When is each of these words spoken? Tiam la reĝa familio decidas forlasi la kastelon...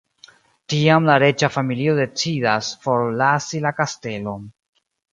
Tiam 0.73 1.09
la 1.09 1.17
reĝa 1.25 1.51
familio 1.57 1.95
decidas 2.01 2.73
forlasi 2.87 3.65
la 3.69 3.77
kastelon... 3.83 4.53